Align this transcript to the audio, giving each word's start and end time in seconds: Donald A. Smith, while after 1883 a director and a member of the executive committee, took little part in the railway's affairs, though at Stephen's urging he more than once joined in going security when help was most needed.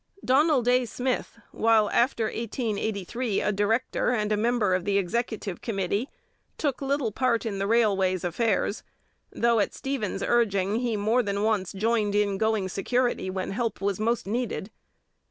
Donald 0.25 0.67
A. 0.67 0.85
Smith, 0.85 1.37
while 1.51 1.87
after 1.91 2.23
1883 2.23 3.39
a 3.41 3.51
director 3.51 4.09
and 4.09 4.31
a 4.31 4.35
member 4.35 4.73
of 4.73 4.83
the 4.83 4.97
executive 4.97 5.61
committee, 5.61 6.09
took 6.57 6.81
little 6.81 7.11
part 7.11 7.45
in 7.45 7.59
the 7.59 7.67
railway's 7.67 8.23
affairs, 8.23 8.81
though 9.31 9.59
at 9.59 9.75
Stephen's 9.75 10.23
urging 10.23 10.77
he 10.79 10.97
more 10.97 11.21
than 11.21 11.43
once 11.43 11.71
joined 11.71 12.15
in 12.15 12.39
going 12.39 12.67
security 12.67 13.29
when 13.29 13.51
help 13.51 13.79
was 13.79 13.99
most 13.99 14.25
needed. 14.25 14.71